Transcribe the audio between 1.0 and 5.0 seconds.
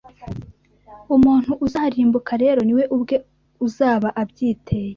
Umuntu uzarimbuka rero niwe ubwe uzaba abyiteye